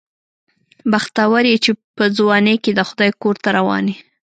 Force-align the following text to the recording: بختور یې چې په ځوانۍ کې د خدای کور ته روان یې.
بختور 0.91 1.43
یې 1.51 1.57
چې 1.63 1.71
په 1.95 2.05
ځوانۍ 2.17 2.55
کې 2.63 2.71
د 2.75 2.79
خدای 2.89 3.11
کور 3.21 3.35
ته 3.43 3.49
روان 3.57 3.85
یې. 3.91 3.97